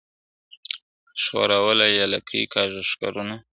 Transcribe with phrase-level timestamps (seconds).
[1.23, 3.35] ښوروله یې لکۍ کاږه ښکرونه..